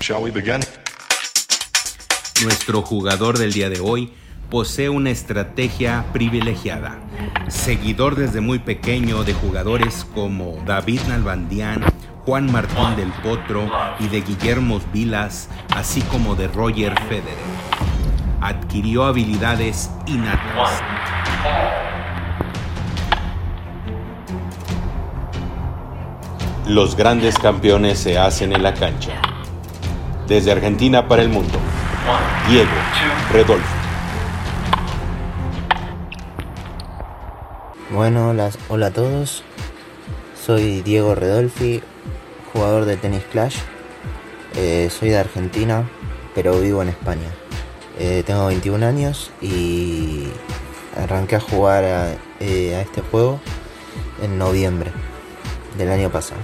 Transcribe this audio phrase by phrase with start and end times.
[0.00, 0.60] Shall we begin?
[2.42, 4.12] Nuestro jugador del día de hoy
[4.48, 6.98] posee una estrategia privilegiada.
[7.48, 11.84] Seguidor desde muy pequeño de jugadores como David Nalbandián,
[12.24, 17.36] Juan Martín del Potro y de Guillermo Vilas, así como de Roger Federer.
[18.40, 20.80] Adquirió habilidades innatas.
[26.66, 29.20] Los grandes campeones se hacen en la cancha.
[30.28, 31.58] Desde Argentina para el mundo,
[32.50, 32.68] Diego
[33.32, 33.76] Redolfo.
[37.90, 39.42] Bueno, hola, hola a todos.
[40.38, 41.82] Soy Diego Redolfi,
[42.52, 43.56] jugador de Tennis Clash.
[44.54, 45.88] Eh, soy de Argentina,
[46.34, 47.30] pero vivo en España.
[47.98, 50.24] Eh, tengo 21 años y
[51.02, 53.40] arranqué a jugar eh, a este juego
[54.22, 54.90] en noviembre
[55.78, 56.40] del año pasado.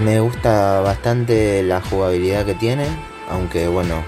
[0.00, 2.86] Me gusta bastante la jugabilidad que tiene,
[3.28, 4.02] aunque bueno,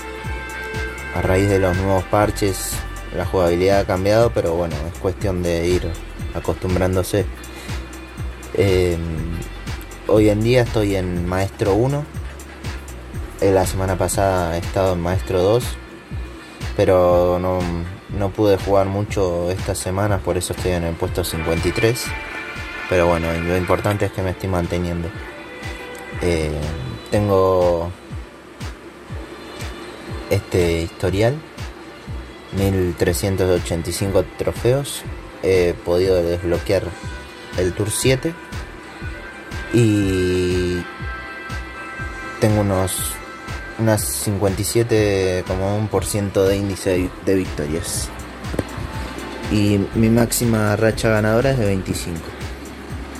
[1.14, 2.72] a raíz de los nuevos parches
[3.14, 5.88] la jugabilidad ha cambiado, pero bueno, es cuestión de ir
[6.34, 7.24] acostumbrándose.
[8.54, 8.98] Eh,
[10.08, 12.04] hoy en día estoy en Maestro 1.
[13.40, 15.64] Eh, La semana pasada he estado en Maestro 2.
[16.76, 17.60] Pero no,
[18.18, 22.06] no pude jugar mucho estas semanas, por eso estoy en el puesto 53.
[22.88, 25.08] Pero bueno, lo importante es que me estoy manteniendo.
[26.26, 26.58] Eh,
[27.10, 27.90] tengo
[30.30, 31.34] este historial
[32.56, 35.02] 1385 trofeos.
[35.42, 36.84] He podido desbloquear
[37.58, 38.32] el Tour 7.
[39.74, 40.82] Y
[42.40, 43.12] tengo unos
[43.78, 48.08] unas 57,1% de índice de, victorias.
[49.50, 52.18] Y mi máxima racha ganadora es de 25.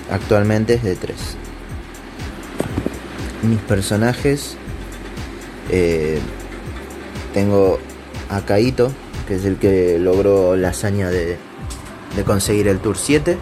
[0.09, 1.37] Actualmente es de 3.
[3.47, 4.57] Mis personajes.
[5.69, 6.19] eh,
[7.33, 7.79] tengo
[8.29, 8.91] a Kaito,
[9.27, 11.37] que es el que logró la hazaña de,
[12.15, 13.37] de conseguir el Tour 7.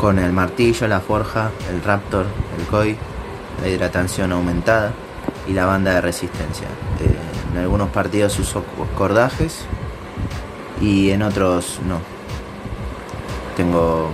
[0.00, 2.26] Con el martillo, la forja, el raptor,
[2.58, 2.96] el koi,
[3.62, 4.92] la hidratación aumentada
[5.48, 6.68] y la banda de resistencia.
[7.00, 8.64] Eh, en algunos partidos uso
[8.96, 9.64] cordajes
[10.80, 12.00] y en otros no.
[13.56, 14.10] Tengo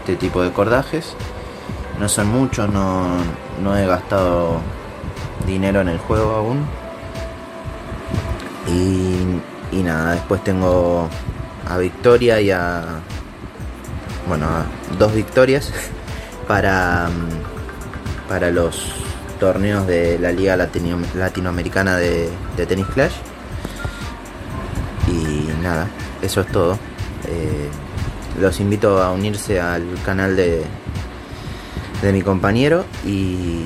[0.00, 1.16] este tipo de cordajes.
[1.98, 3.06] No son muchos, no,
[3.62, 4.60] no he gastado
[5.46, 6.66] dinero en el juego aún.
[8.68, 11.08] Y, y nada, después tengo
[11.68, 12.82] a Victoria y a.
[14.28, 14.64] Bueno, a
[14.98, 15.72] dos victorias
[16.48, 17.08] para,
[18.28, 18.84] para los
[19.40, 23.12] torneos de la Liga Latino- Latinoamericana de, de Tennis Clash.
[25.08, 25.88] Y nada,
[26.22, 26.78] eso es todo.
[27.26, 27.68] Eh,
[28.40, 30.62] los invito a unirse al canal de,
[32.02, 33.62] de mi compañero y,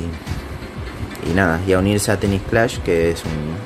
[1.29, 3.57] y nada, y a unirse a Tennis Clash, que es un,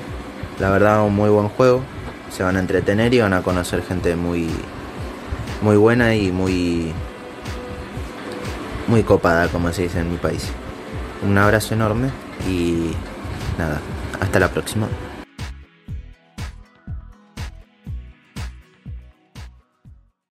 [0.60, 1.82] la verdad un muy buen juego.
[2.30, 4.48] Se van a entretener y van a conocer gente muy,
[5.62, 6.92] muy buena y muy,
[8.86, 10.48] muy copada, como se dice en mi país.
[11.26, 12.10] Un abrazo enorme
[12.48, 12.92] y
[13.58, 13.80] nada,
[14.20, 14.86] hasta la próxima.